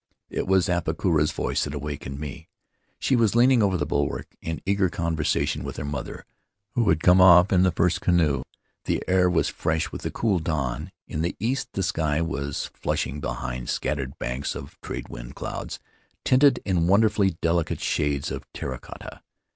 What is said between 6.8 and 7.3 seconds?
had come